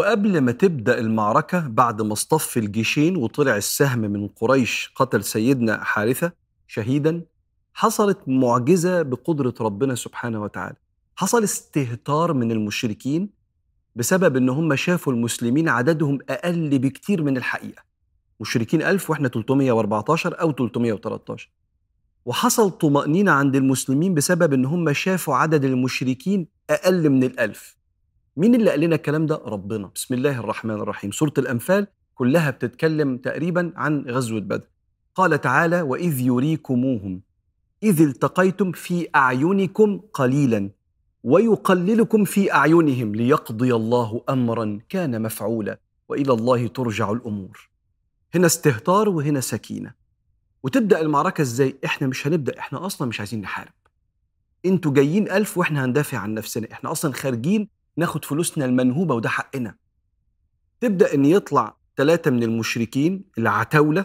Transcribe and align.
وقبل 0.00 0.38
ما 0.38 0.52
تبدأ 0.52 0.98
المعركة 0.98 1.68
بعد 1.68 2.02
ما 2.02 2.12
اصطف 2.12 2.56
الجيشين 2.56 3.16
وطلع 3.16 3.56
السهم 3.56 3.98
من 3.98 4.28
قريش 4.28 4.92
قتل 4.96 5.24
سيدنا 5.24 5.84
حارثة 5.84 6.32
شهيدا 6.68 7.22
حصلت 7.74 8.18
معجزة 8.26 9.02
بقدرة 9.02 9.54
ربنا 9.60 9.94
سبحانه 9.94 10.42
وتعالى. 10.42 10.76
حصل 11.16 11.44
استهتار 11.44 12.32
من 12.32 12.52
المشركين 12.52 13.30
بسبب 13.96 14.36
إن 14.36 14.48
هم 14.48 14.76
شافوا 14.76 15.12
المسلمين 15.12 15.68
عددهم 15.68 16.18
أقل 16.28 16.78
بكتير 16.78 17.22
من 17.22 17.36
الحقيقة. 17.36 17.82
مشركين 18.40 18.82
ألف 18.82 19.10
وإحنا 19.10 19.28
314 19.28 20.40
أو 20.40 20.52
313 20.52 21.50
وحصل 22.24 22.70
طمأنينة 22.70 23.32
عند 23.32 23.56
المسلمين 23.56 24.14
بسبب 24.14 24.52
إن 24.52 24.64
هم 24.64 24.92
شافوا 24.92 25.36
عدد 25.36 25.64
المشركين 25.64 26.46
أقل 26.70 27.10
من 27.10 27.24
الألف. 27.24 27.79
مين 28.36 28.54
اللي 28.54 28.70
قال 28.70 28.80
لنا 28.80 28.94
الكلام 28.94 29.26
ده؟ 29.26 29.36
ربنا. 29.36 29.90
بسم 29.94 30.14
الله 30.14 30.40
الرحمن 30.40 30.74
الرحيم. 30.74 31.10
سورة 31.12 31.32
الأنفال 31.38 31.86
كلها 32.14 32.50
بتتكلم 32.50 33.16
تقريبا 33.16 33.72
عن 33.76 34.04
غزوة 34.08 34.40
بدر. 34.40 34.66
قال 35.14 35.40
تعالى 35.40 35.82
وإذ 35.82 36.20
يريكموهم. 36.20 37.20
إذ 37.82 38.00
التقيتم 38.00 38.72
في 38.72 39.08
أعينكم 39.16 40.00
قليلا 40.14 40.70
ويقللكم 41.24 42.24
في 42.24 42.52
أعينهم 42.52 43.14
ليقضي 43.14 43.74
الله 43.74 44.22
امرا 44.28 44.78
كان 44.88 45.22
مفعولا 45.22 45.78
وإلى 46.08 46.32
الله 46.32 46.66
ترجع 46.66 47.10
الأمور. 47.10 47.70
هنا 48.34 48.46
استهتار 48.46 49.08
وهنا 49.08 49.40
سكينة. 49.40 49.94
وتبدأ 50.62 51.00
المعركة 51.00 51.42
إزاي؟ 51.42 51.76
إحنا 51.84 52.06
مش 52.06 52.26
هنبدأ. 52.26 52.58
إحنا 52.58 52.86
أصلا 52.86 53.08
مش 53.08 53.20
عايزين 53.20 53.40
نحارب. 53.40 53.72
أنتوا 54.66 54.92
جايين 54.92 55.30
ألف 55.30 55.58
وإحنا 55.58 55.84
هندافع 55.84 56.18
عن 56.18 56.34
نفسنا. 56.34 56.68
إحنا 56.72 56.92
أصلا 56.92 57.12
خارجين 57.12 57.68
ناخد 57.96 58.24
فلوسنا 58.24 58.64
المنهوبة 58.64 59.14
وده 59.14 59.28
حقنا. 59.28 59.74
تبدأ 60.80 61.14
إن 61.14 61.24
يطلع 61.24 61.76
ثلاثة 61.96 62.30
من 62.30 62.42
المشركين 62.42 63.24
العتاولة 63.38 64.04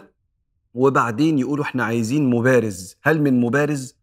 وبعدين 0.74 1.38
يقولوا 1.38 1.64
إحنا 1.64 1.84
عايزين 1.84 2.30
مبارز. 2.30 2.96
هل 3.02 3.22
من 3.22 3.40
مبارز؟ 3.40 3.96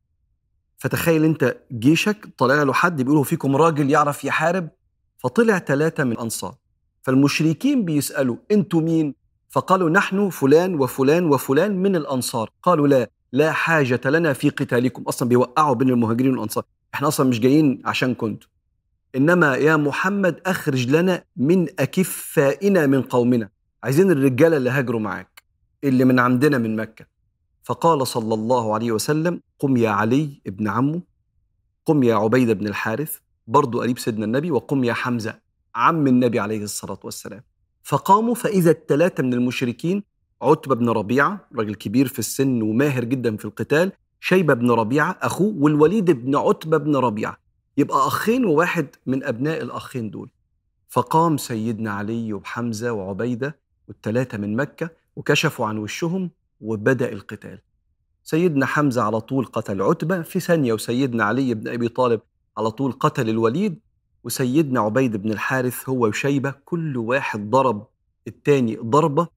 فتخيل 0.77 1.23
أنت 1.23 1.57
جيشك 1.71 2.27
طالع 2.37 2.63
له 2.63 2.73
حد 2.73 3.01
بيقولوا 3.01 3.23
فيكم 3.23 3.55
راجل 3.55 3.89
يعرف 3.89 4.23
يحارب 4.23 4.69
فطلع 5.17 5.59
ثلاثة 5.59 6.03
من 6.03 6.19
أنصار 6.19 6.55
فالمشركين 7.01 7.85
بيسألوا 7.85 8.35
أنتوا 8.51 8.81
مين؟ 8.81 9.15
فقالوا 9.49 9.89
نحن 9.89 10.29
فلان 10.29 10.75
وفلان 10.75 11.25
وفلان 11.25 11.83
من 11.83 11.95
الأنصار. 11.95 12.49
قالوا 12.63 12.87
لا 12.87 13.09
لا 13.31 13.51
حاجة 13.51 14.01
لنا 14.05 14.33
في 14.33 14.49
قتالكم 14.49 15.03
أصلا 15.03 15.29
بيوقعوا 15.29 15.75
بين 15.75 15.89
المهاجرين 15.89 16.31
والأنصار. 16.31 16.63
إحنا 16.93 17.07
أصلا 17.07 17.29
مش 17.29 17.39
جايين 17.39 17.81
عشان 17.85 18.15
كنتوا. 18.15 18.49
إنما 19.15 19.55
يا 19.55 19.75
محمد 19.75 20.39
أخرج 20.45 20.89
لنا 20.89 21.23
من 21.37 21.67
أكفائنا 21.79 22.85
من 22.85 23.01
قومنا. 23.01 23.49
عايزين 23.83 24.11
الرجالة 24.11 24.57
اللي 24.57 24.69
هاجروا 24.69 24.99
معاك 24.99 25.43
اللي 25.83 26.05
من 26.05 26.19
عندنا 26.19 26.57
من 26.57 26.75
مكة. 26.75 27.05
فقال 27.63 28.07
صلى 28.07 28.33
الله 28.33 28.73
عليه 28.73 28.91
وسلم 28.91 29.41
قم 29.59 29.77
يا 29.77 29.89
علي 29.89 30.41
ابن 30.47 30.67
عمه 30.67 31.01
قم 31.85 32.03
يا 32.03 32.15
عبيدة 32.15 32.53
بن 32.53 32.67
الحارث 32.67 33.17
برضو 33.47 33.81
قريب 33.81 33.99
سيدنا 33.99 34.25
النبي 34.25 34.51
وقم 34.51 34.83
يا 34.83 34.93
حمزة 34.93 35.39
عم 35.75 36.07
النبي 36.07 36.39
عليه 36.39 36.63
الصلاة 36.63 36.99
والسلام. 37.03 37.43
فقاموا. 37.83 38.35
فإذا 38.35 38.71
الثلاثة 38.71 39.23
من 39.23 39.33
المشركين 39.33 40.03
عتبة 40.41 40.75
بن 40.75 40.89
ربيعة 40.89 41.47
راجل 41.55 41.75
كبير 41.75 42.07
في 42.07 42.19
السن 42.19 42.61
وماهر 42.61 43.03
جدا 43.03 43.37
في 43.37 43.45
القتال 43.45 43.91
شيبة 44.19 44.53
بن 44.53 44.71
ربيعة 44.71 45.17
أخوه 45.21 45.55
والوليد 45.57 46.11
بن 46.11 46.35
عتبة 46.35 46.77
بن 46.77 46.95
ربيعة. 46.95 47.42
يبقى 47.77 48.07
أخين 48.07 48.45
وواحد 48.45 48.87
من 49.05 49.23
أبناء 49.23 49.61
الأخين 49.63 50.09
دول. 50.09 50.29
فقام 50.89 51.37
سيدنا 51.37 51.91
علي 51.91 52.33
وحمزة 52.33 52.91
وعبيدة 52.91 53.59
والثلاثة 53.87 54.37
من 54.37 54.55
مكة 54.55 54.89
وكشفوا 55.15 55.65
عن 55.65 55.77
وشهم 55.77 56.29
وبدأ 56.61 57.11
القتال. 57.11 57.59
سيدنا 58.23 58.65
حمزة 58.65 59.01
على 59.01 59.21
طول 59.21 59.45
قتل 59.45 59.81
عتبة 59.81 60.21
في 60.21 60.39
ثانية 60.39 60.73
وسيدنا 60.73 61.23
علي 61.23 61.53
بن 61.53 61.67
أبي 61.67 61.87
طالب 61.87 62.21
على 62.57 62.71
طول 62.71 62.91
قتل 62.91 63.29
الوليد 63.29 63.79
وسيدنا 64.23 64.79
عبيد 64.79 65.17
بن 65.17 65.31
الحارث 65.31 65.89
هو 65.89 66.07
وشيبة 66.07 66.51
كل 66.65 66.97
واحد 66.97 67.49
ضرب 67.49 67.87
التاني 68.27 68.75
ضربة 68.75 69.27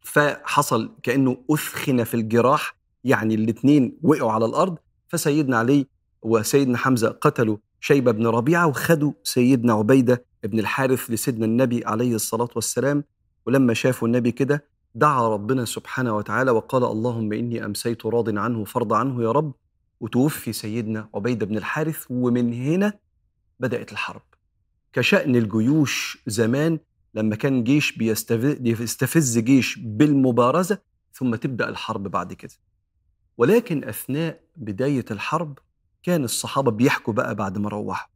فحصل 0.00 0.92
كأنه 1.02 1.36
أثخن 1.50 2.04
في 2.04 2.14
الجراح 2.14 2.76
يعني 3.04 3.34
الاثنين 3.34 3.98
وقعوا 4.02 4.32
على 4.32 4.44
الأرض. 4.44 4.78
فسيدنا 5.08 5.58
علي 5.58 5.86
وسيدنا 6.22 6.78
حمزة 6.78 7.08
قتلوا 7.08 7.56
شيبة 7.84 8.12
بن 8.12 8.26
ربيعة 8.26 8.66
وخدوا 8.66 9.12
سيدنا 9.24 9.72
عبيدة 9.72 10.24
بن 10.44 10.58
الحارث 10.58 11.10
لسيدنا 11.10 11.44
النبي 11.46 11.84
عليه 11.84 12.14
الصلاة 12.14 12.48
والسلام. 12.54 13.04
ولما 13.46 13.74
شافوا 13.74 14.08
النبي 14.08 14.32
كده 14.32 14.64
دعا 14.94 15.28
ربنا 15.28 15.64
سبحانه 15.64 16.16
وتعالى 16.16 16.50
وقال 16.50 16.84
اللهم 16.84 17.32
إني 17.32 17.64
أمسيت 17.64 18.06
راض 18.06 18.38
عنه 18.38 18.64
فرض 18.64 18.92
عنه 18.92 19.22
يا 19.22 19.32
رب. 19.32 19.54
وتوفي 20.00 20.52
سيدنا 20.52 21.08
عبيدة 21.14 21.46
بن 21.46 21.56
الحارث 21.56 22.06
ومن 22.10 22.52
هنا 22.52 22.92
بدأت 23.60 23.92
الحرب. 23.92 24.22
كشأن 24.92 25.36
الجيوش 25.36 26.22
زمان 26.26 26.78
لما 27.14 27.36
كان 27.36 27.64
جيش 27.64 27.96
بيستفز 28.60 29.38
جيش 29.38 29.78
بالمبارزة 29.78 30.78
ثم 31.12 31.34
تبدأ 31.34 31.68
الحرب 31.68 32.02
بعد 32.02 32.32
كده. 32.32 32.54
ولكن 33.38 33.84
أثناء 33.84 34.40
بداية 34.56 35.04
الحرب 35.10 35.58
كان 36.02 36.24
الصحابة 36.24 36.70
بيحكوا 36.70 37.12
بقى 37.12 37.34
بعد 37.34 37.58
ما 37.58 37.68
روحوا. 37.68 38.08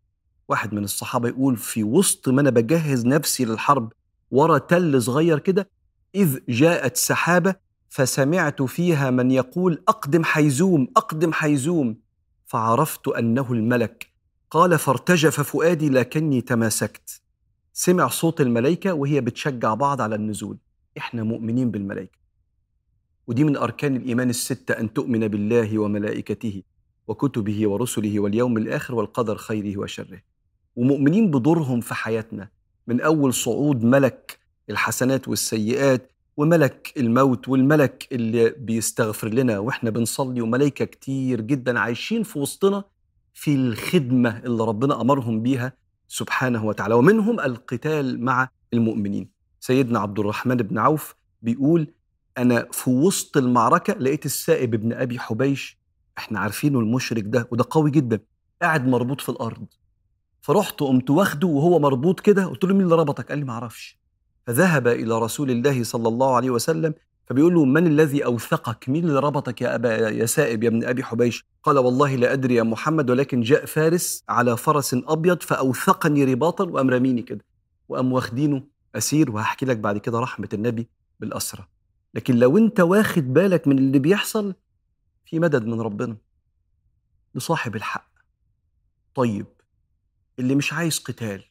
واحد 0.48 0.74
من 0.74 0.84
الصحابة 0.84 1.28
يقول 1.28 1.56
في 1.56 1.84
وسط 1.84 2.28
ما 2.28 2.40
أنا 2.40 2.50
بجهز 2.50 3.06
نفسي 3.06 3.44
للحرب 3.44 3.92
ورا 4.30 4.58
تل 4.58 5.02
صغير 5.02 5.38
كده 5.38 5.70
إذ 6.14 6.38
جاءت 6.48 6.96
سحابة 6.96 7.54
فسمعت 7.88 8.62
فيها 8.62 9.10
من 9.10 9.30
يقول 9.30 9.82
أقدم 9.88 10.24
حيزوم 10.24 10.88
أقدم 10.96 11.32
حيزوم. 11.32 11.96
فعرفت 12.46 13.08
أنه 13.08 13.52
الملك. 13.52 14.06
قال 14.50 14.78
فارتجف 14.78 15.40
فؤادي 15.40 15.88
لكني 15.88 16.40
تماسكت. 16.40 17.20
سمع 17.72 18.08
صوت 18.08 18.40
الملائكة 18.40 18.92
وهي 18.94 19.20
بتشجع 19.20 19.74
بعض 19.74 20.00
على 20.00 20.14
النزول. 20.14 20.58
إحنا 20.98 21.22
مؤمنين 21.22 21.70
بالملائكة. 21.70 22.18
ودي 23.26 23.44
من 23.44 23.56
أركان 23.56 23.96
الإيمان 23.96 24.30
الستة 24.30 24.72
أن 24.72 24.92
تؤمن 24.92 25.28
بالله 25.28 25.78
وملائكته. 25.78 26.62
وكتبه 27.08 27.68
ورسله 27.68 28.20
واليوم 28.20 28.56
الآخر 28.56 28.94
والقدر 28.94 29.36
خيره 29.36 29.78
وشره. 29.78 30.20
ومؤمنين 30.76 31.30
بدورهم 31.30 31.80
في 31.80 31.94
حياتنا. 31.94 32.48
من 32.86 33.00
أول 33.00 33.34
صعود 33.34 33.84
ملك 33.84 34.38
الحسنات 34.70 35.28
والسيئات 35.28 36.12
وملك 36.36 36.92
الموت 36.96 37.48
والملك 37.48 38.08
اللي 38.12 38.50
بيستغفر 38.50 39.28
لنا 39.28 39.58
وإحنا 39.58 39.90
بنصلي 39.90 40.40
وملائكة 40.40 40.84
كتير 40.84 41.40
جدا 41.40 41.78
عايشين 41.78 42.22
في 42.22 42.38
وسطنا 42.38 42.84
في 43.34 43.54
الخدمة 43.54 44.38
اللي 44.38 44.64
ربنا 44.64 45.00
أمرهم 45.00 45.42
بيها 45.42 45.72
سبحانه 46.08 46.64
وتعالى. 46.64 46.94
ومنهم 46.94 47.40
القتال 47.40 48.24
مع 48.24 48.48
المؤمنين. 48.72 49.28
سيدنا 49.60 49.98
عبد 49.98 50.18
الرحمن 50.18 50.56
بن 50.56 50.78
عوف 50.78 51.14
بيقول 51.42 51.92
أنا 52.38 52.68
في 52.72 52.90
وسط 52.90 53.36
المعركة 53.36 53.92
لقيت 53.92 54.26
السائب 54.26 54.74
ابن 54.74 54.92
أبي 54.92 55.18
حبيش 55.18 55.78
إحنا 56.18 56.40
عارفينه 56.40 56.78
المشرك 56.80 57.22
ده 57.26 57.48
وده 57.50 57.64
قوي 57.70 57.90
جدا 57.90 58.20
قاعد 58.62 58.88
مربوط 58.88 59.20
في 59.20 59.28
الأرض. 59.28 59.66
فرحت 60.42 60.80
قمت 60.80 61.10
واخده 61.10 61.46
وهو 61.48 61.78
مربوط 61.78 62.20
كده 62.20 62.44
قلت 62.46 62.64
له 62.64 62.74
مين 62.74 62.82
اللي 62.82 62.94
ربطك؟ 62.94 63.28
قال 63.28 63.38
لي 63.38 63.44
ما 63.44 63.52
أعرفش. 63.52 63.98
فذهب 64.46 64.88
إلى 64.88 65.18
رسول 65.18 65.50
الله 65.50 65.82
صلى 65.84 66.08
الله 66.08 66.36
عليه 66.36 66.50
وسلم 66.50 66.94
فبيقول 67.26 67.54
له 67.54 67.64
من 67.64 67.86
الذي 67.86 68.24
أوثقك؟ 68.24 68.88
مين 68.88 69.04
اللي 69.04 69.20
ربطك 69.20 69.60
يا 69.62 69.74
أبا 69.74 69.96
يا 70.08 70.26
سائب 70.26 70.62
يا 70.62 70.68
ابن 70.68 70.84
أبي 70.84 71.04
حبيش؟ 71.04 71.44
قال 71.62 71.78
والله 71.78 72.14
لا 72.16 72.32
أدري 72.32 72.54
يا 72.54 72.62
محمد 72.62 73.10
ولكن 73.10 73.40
جاء 73.40 73.64
فارس 73.66 74.24
على 74.28 74.56
فرس 74.56 74.96
أبيض 75.08 75.42
فأوثقني 75.42 76.24
رباطا 76.24 76.64
وأم 76.64 76.90
رميني 76.90 77.22
كده. 77.22 77.44
وأم 77.88 78.12
واخدينه 78.12 78.62
أسير 78.94 79.30
وهحكي 79.30 79.66
لك 79.66 79.76
بعد 79.76 79.98
كده 79.98 80.20
رحمة 80.20 80.48
النبي 80.54 80.88
بالأسرة. 81.20 81.68
لكن 82.14 82.36
لو 82.36 82.58
أنت 82.58 82.80
واخد 82.80 83.32
بالك 83.34 83.68
من 83.68 83.78
اللي 83.78 83.98
بيحصل 83.98 84.54
في 85.26 85.38
مدد 85.38 85.66
من 85.66 85.80
ربنا 85.80 86.16
لصاحب 87.34 87.76
الحق. 87.76 88.08
طيب 89.14 89.46
اللي 90.38 90.54
مش 90.54 90.72
عايز 90.72 90.98
قتال 90.98 91.44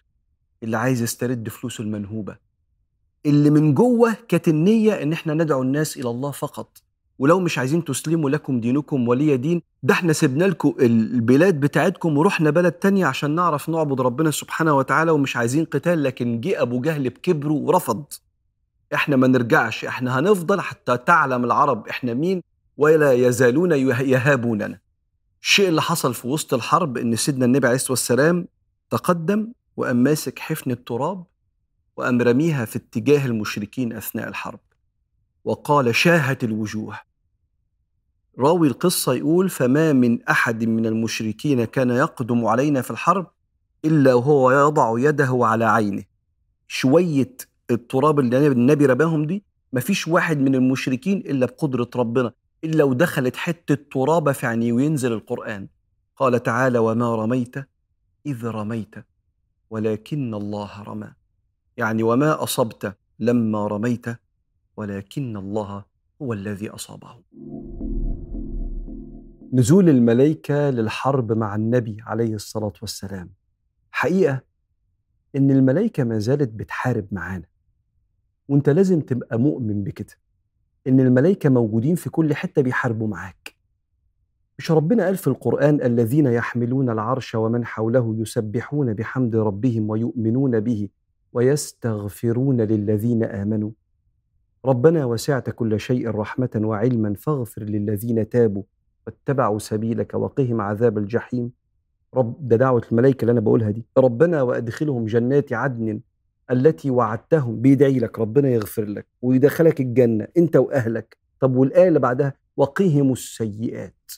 اللي 0.64 0.78
عايز 0.78 1.02
يسترد 1.02 1.50
فلوسه 1.50 1.82
المنهوبة 1.82 2.38
اللي 3.26 3.50
من 3.50 3.74
جوه 3.74 4.14
كانت 4.28 4.48
النية 4.48 4.94
إن 5.04 5.14
إحنا 5.14 5.34
ندعو 5.34 5.62
الناس 5.62 5.98
إلى 5.98 6.10
الله 6.10 6.32
فقط 6.32 6.78
ولو 7.20 7.40
مش 7.40 7.58
عايزين 7.58 7.84
تسلموا 7.84 8.30
لكم 8.30 8.60
دينكم 8.62 9.08
ولي 9.08 9.38
دين 9.38 9.62
ده 9.84 9.94
إحنا 9.94 10.14
سيبنا 10.14 10.46
لكم 10.46 10.76
البلاد 10.80 11.60
بتاعتكم 11.60 12.18
ورحنا 12.18 12.50
بلد 12.50 12.72
تانية 12.72 13.06
عشان 13.06 13.36
نعرف 13.36 13.70
نعبد 13.70 14.02
ربنا 14.02 14.32
سبحانه 14.32 14.74
وتعالى 14.78 15.12
ومش 15.12 15.38
عايزين 15.38 15.66
قتال 15.66 16.04
لكن 16.04 16.42
جه 16.42 16.62
أبو 16.62 16.82
جهل 16.82 17.10
بكبره 17.10 17.54
ورفض. 17.54 18.06
إحنا 18.94 19.16
ما 19.16 19.28
نرجعش 19.28 19.86
إحنا 19.86 20.20
هنفضل 20.20 20.62
حتى 20.62 20.98
تعلم 20.98 21.44
العرب 21.46 21.88
إحنا 21.88 22.14
مين 22.14 22.42
ولا 22.78 23.14
يزالون 23.14 23.72
يهابوننا. 23.72 24.80
الشيء 25.42 25.70
اللي 25.70 25.82
حصل 25.82 26.14
في 26.14 26.28
وسط 26.28 26.54
الحرب 26.54 26.98
إن 26.98 27.16
سيدنا 27.16 27.46
النبي 27.46 27.68
عليه 27.68 27.76
الصلاة 27.76 27.92
والسلام 27.92 28.48
تقدم 28.90 29.52
وقام 29.78 29.96
ماسك 29.96 30.40
حفن 30.40 30.72
التراب 30.72 31.24
وقام 31.98 32.22
رميها 32.22 32.66
في 32.66 32.76
اتجاه 32.76 33.26
المشركين 33.26 33.94
أثناء 33.94 34.28
الحرب. 34.28 34.60
وقال 35.44 35.96
شاهت 35.96 36.44
الوجوه. 36.44 37.00
راوي 38.40 38.68
القصة 38.68 39.14
يقول 39.14 39.50
فما 39.50 39.94
من 39.94 40.24
أحد 40.24 40.64
من 40.64 40.86
المشركين 40.86 41.66
كان 41.66 41.90
يقدم 41.90 42.46
علينا 42.46 42.82
في 42.82 42.92
الحرب 42.92 43.28
إلا 43.86 44.14
وهو 44.14 44.52
يضع 44.52 45.00
يده 45.00 45.40
على 45.42 45.66
عينه. 45.66 46.04
شوية 46.68 47.38
التراب 47.72 48.20
اللي 48.20 48.48
النبي 48.48 48.86
رباهم 48.86 49.26
دي 49.26 49.44
مفيش 49.74 50.08
واحد 50.08 50.40
من 50.40 50.56
المشركين 50.56 51.18
إلا 51.18 51.46
بقدرة 51.46 51.90
ربنا. 51.96 52.32
إلا 52.64 52.84
ودخلت 52.84 53.36
حتة 53.36 53.78
ترابة 53.92 54.32
في 54.32 54.48
عينيه 54.48 54.74
وينزل 54.74 55.14
القرآن. 55.14 55.68
قال 56.16 56.44
تعالى 56.44 56.80
وما 56.80 57.16
رميت 57.16 57.56
إذ 58.26 58.46
رميت 58.46 58.96
ولكن 59.70 60.34
الله 60.34 60.84
رمى. 60.84 61.14
يعني 61.78 62.04
وما 62.04 62.44
أصبت 62.44 62.98
لما 63.20 63.68
رميت 63.68 64.06
ولكن 64.78 65.38
الله 65.38 65.86
هو 66.22 66.34
الذي 66.34 66.70
أصابه. 66.70 67.22
نزول 69.54 69.90
الملائكة 69.90 70.70
للحرب 70.70 71.32
مع 71.32 71.56
النبي 71.56 71.98
عليه 72.02 72.36
الصلاة 72.36 72.74
والسلام. 72.82 73.30
حقيقة 73.92 74.42
إن 75.36 75.52
الملائكة 75.52 76.04
ما 76.04 76.20
زالت 76.20 76.50
بتحارب 76.50 77.08
معانا. 77.12 77.46
وأنت 78.48 78.70
لازم 78.70 79.02
تبقى 79.02 79.40
مؤمن 79.40 79.84
بكده. 79.84 80.14
إن 80.88 81.00
الملائكة 81.00 81.50
موجودين 81.50 81.96
في 81.96 82.10
كل 82.10 82.34
حتة 82.34 82.62
بيحاربوا 82.62 83.08
معاك. 83.08 83.56
مش 84.60 84.72
ربنا 84.72 85.06
قال 85.06 85.18
في 85.18 85.28
القرآن 85.28 85.82
الذين 85.82 86.26
يحملون 86.26 86.90
العرش 86.90 87.36
ومن 87.36 87.66
حوله 87.66 88.16
يسبحون 88.18 88.94
بحمد 88.94 89.36
ربهم 89.36 89.90
ويؤمنون 89.90 90.60
به 90.60 90.90
ويستغفرون 91.34 92.62
للذين 92.62 93.24
آمنوا؟ 93.24 93.72
ربنا 94.66 95.06
وسعت 95.06 95.50
كل 95.50 95.80
شيء 95.80 96.10
رحمة 96.10 96.62
وعلما 96.64 97.14
فاغفر 97.14 97.64
للذين 97.64 98.30
تابوا 98.30 98.64
واتبعوا 99.08 99.60
سبيلك 99.60 100.14
وقهم 100.14 100.62
عذاب 100.62 100.98
الجحيم. 100.98 101.52
رب 102.14 102.48
ده 102.48 102.56
دعوة 102.56 102.82
الملائكة 102.92 103.22
اللي 103.22 103.32
أنا 103.32 103.40
بقولها 103.40 103.72
دي. 103.72 103.86
ربنا 103.98 104.42
وأدخلهم 104.42 105.06
جنات 105.06 105.54
عدن 105.54 106.00
التي 106.52 106.90
وعدتهم 106.90 107.62
بيدعي 107.62 108.00
لك 108.00 108.20
ربنا 108.20 108.50
يغفر 108.50 108.86
لك 108.86 109.08
ويدخلك 109.22 109.80
الجنة 109.80 110.28
أنت 110.38 110.56
وأهلك. 110.56 111.18
طب 111.40 111.56
والآية 111.56 111.88
اللي 111.88 112.00
بعدها؟ 112.00 112.34
وقهم 112.58 113.12
السيئات. 113.12 114.12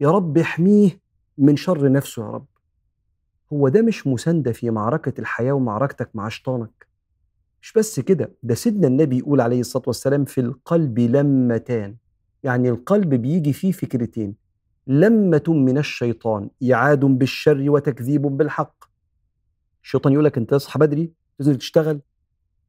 يا 0.00 0.10
رب 0.10 0.38
احميه 0.38 0.90
من 1.38 1.56
شر 1.56 1.92
نفسه 1.92 2.22
يا 2.22 2.30
رب. 2.30 2.46
هو 3.52 3.68
ده 3.68 3.82
مش 3.82 4.06
مساندة 4.06 4.52
في 4.52 4.70
معركة 4.70 5.20
الحياة 5.20 5.52
ومعركتك 5.52 6.10
مع 6.14 6.28
شيطانك؟ 6.28 6.86
مش 7.62 7.72
بس 7.72 8.00
كده 8.00 8.32
ده 8.42 8.54
سيدنا 8.54 8.86
النبي 8.86 9.18
يقول 9.18 9.40
عليه 9.40 9.60
الصلاة 9.60 9.84
والسلام 9.86 10.24
في 10.24 10.40
القلب 10.40 10.98
لمتان. 10.98 11.96
يعني 12.42 12.68
القلب 12.68 13.14
بيجي 13.14 13.52
فيه 13.52 13.72
فكرتين. 13.72 14.34
لمة 14.86 15.42
من 15.48 15.78
الشيطان 15.78 16.50
إعاد 16.72 17.00
بالشر 17.00 17.70
وتكذيب 17.70 18.22
بالحق. 18.22 18.84
الشيطان 19.82 20.12
يقول 20.12 20.24
لك 20.24 20.38
أنت 20.38 20.50
تصحى 20.50 20.78
بدري 20.78 21.12
تنزل 21.40 21.56
تشتغل؟ 21.56 22.00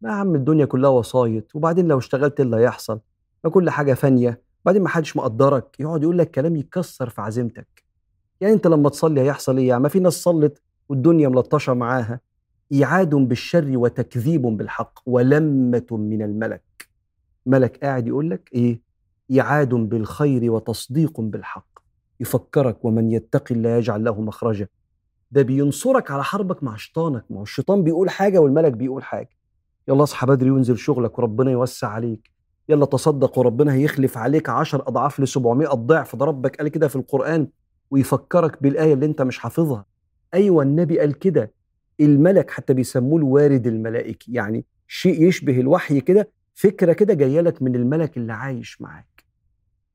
ما 0.02 0.10
يا 0.10 0.14
عم 0.14 0.36
الدنيا 0.36 0.66
كلها 0.66 0.90
وسايط 0.90 1.56
وبعدين 1.56 1.88
لو 1.88 1.98
اشتغلت 1.98 2.40
إيه 2.40 2.46
اللي 2.46 2.58
هيحصل؟ 2.58 3.00
ما 3.44 3.50
كل 3.50 3.70
حاجة 3.70 3.94
فانية 3.94 4.42
بعدين 4.66 4.82
ما 4.82 4.90
حدش 4.90 5.18
مقدرك 5.18 5.80
يقعد 5.80 6.04
يقول 6.04 6.18
لك 6.18 6.32
كلام 6.32 6.56
يكسر 6.56 7.10
في 7.10 7.22
عزيمتك. 7.22 7.84
يعني 8.42 8.54
أنت 8.54 8.68
لما 8.68 8.90
تصلي 8.90 9.22
هيحصل 9.22 9.58
إيه 9.58 9.78
ما 9.78 9.90
في 9.90 10.00
ناس 10.00 10.14
صلت 10.14 10.62
والدنيا 10.90 11.30
ملطشة 11.30 11.74
معاها. 11.74 12.20
إيعاد 12.72 13.16
بالشر 13.16 13.78
وتكذيب 13.78 14.42
بالحق 14.42 15.00
ولمة 15.06 15.88
من 15.92 16.22
الملك. 16.22 16.90
ملك 17.46 17.78
قاعد 17.84 18.08
يقول 18.08 18.30
لك 18.30 18.50
إيه؟ 18.54 18.82
إيعاد 19.32 19.70
بالخير 19.70 20.52
وتصديق 20.52 21.22
بالحق. 21.22 21.80
يفكرك 22.20 22.86
ومن 22.86 23.12
يتقي 23.12 23.56
الله 23.56 23.70
يجعل 23.70 24.04
له 24.04 24.22
مخرجا. 24.22 24.68
ده 25.32 25.42
بينصرك 25.42 26.12
على 26.12 26.24
حربك 26.24 26.64
مع 26.64 26.76
شيطانك. 26.76 27.26
ما 27.30 27.38
هو 27.40 27.44
الشيطان 27.44 27.84
بيقول 27.84 28.10
حاجة 28.10 28.40
والملك 28.40 28.72
بيقول 28.72 29.04
حاجة. 29.04 29.30
يلا 29.88 30.04
اصحى 30.04 30.28
بدري 30.28 30.52
وانزل 30.52 30.78
شغلك 30.78 31.20
وربنا 31.20 31.52
يوسع 31.52 31.88
عليك. 31.88 32.32
يلا 32.70 32.86
تصدق 32.86 33.40
وربنا 33.40 33.74
هيخلف 33.74 34.18
عليك 34.18 34.50
عشر 34.50 34.88
أضعاف 34.88 35.20
ل 35.20 35.28
700 35.28 35.68
ضعف 35.68 36.16
ده 36.16 36.26
ربك 36.26 36.56
قال 36.56 36.68
كده 36.68 36.88
في 36.88 36.96
القرآن 36.96 37.48
ويفكرك 37.92 38.64
بالآية 38.64 38.94
اللي 38.94 39.06
انت 39.06 39.22
مش 39.22 39.40
حافظها. 39.40 39.86
أيوه 40.34 40.64
النبي 40.64 41.00
قال 41.00 41.20
كده. 41.20 41.54
الملك 42.00 42.52
حتى 42.52 42.74
بيسموه 42.74 43.18
الوارد 43.20 43.68
الملائكي. 43.68 44.32
يعني 44.34 44.66
شيء 44.88 45.24
يشبه 45.28 45.60
الوحي 45.60 46.02
كده 46.02 46.30
فكرة 46.56 46.94
كده 46.94 47.14
جاية 47.14 47.42
لك 47.42 47.62
من 47.62 47.76
الملك 47.76 48.18
اللي 48.18 48.34
عايش 48.34 48.82
معاك. 48.82 49.24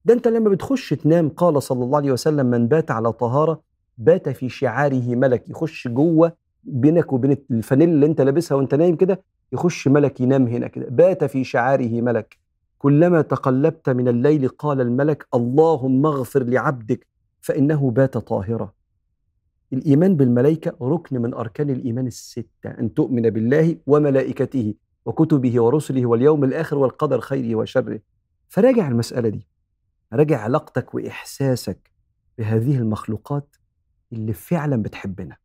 ده 0.05 0.15
انت 0.15 0.29
لما 0.29 0.51
بتخش 0.51 0.91
تنام 0.91 1.29
قال 1.29 1.63
صلى 1.63 1.85
الله 1.85 1.97
عليه 1.99 2.13
وسلم 2.13 2.47
من 2.47 2.69
بات 2.69 2.91
على 2.91 3.13
طهارة 3.13 3.61
بات 3.99 4.29
في 4.29 4.49
شعاره 4.49 5.15
ملك 5.15 5.51
يخش 5.51 5.89
جوه 5.89 6.33
بينك 6.65 7.13
وبين 7.13 7.37
الفانيل 7.51 7.89
اللي 7.89 8.07
انت 8.07 8.21
لابسها 8.21 8.57
وانت 8.57 8.75
نايم 8.75 8.97
كده 8.97 9.23
يخش 9.53 9.89
ملك 9.89 10.21
ينام 10.21 10.47
هنا 10.47 10.67
كده. 10.69 10.87
بات 10.91 11.25
في 11.25 11.45
شعاره 11.45 12.01
ملك. 12.01 12.39
كلما 12.79 13.23
تقلبت 13.23 13.91
من 13.91 14.09
الليل 14.09 14.49
قال 14.49 14.81
الملك 14.81 15.27
اللهم 15.35 16.07
اغفر 16.07 16.43
لعبدك 16.43 17.07
فإنه 17.41 17.91
بات 17.91 18.19
طاهرا. 18.19 18.73
الإيمان 19.73 20.17
بالملائكة 20.17 20.77
ركن 20.83 21.23
من 21.23 21.35
أركان 21.35 21.71
الإيمان 21.71 22.07
الستة 22.07 22.71
أن 22.71 22.95
تؤمن 22.95 23.31
بالله 23.31 23.77
وملائكته 23.87 24.75
وكتبه 25.07 25.63
ورسله 25.63 26.07
واليوم 26.07 26.45
الآخر 26.45 26.79
والقدر 26.79 27.21
خيره 27.21 27.55
وشره. 27.57 28.01
فراجع 28.49 28.89
المسألة 28.89 29.29
دي. 29.29 29.47
راجع 30.13 30.41
علاقتك 30.41 30.95
وإحساسك 30.95 31.91
بهذه 32.39 32.77
المخلوقات 32.79 33.56
اللي 34.13 34.33
فعلا 34.33 34.83
بتحبنا. 34.83 35.37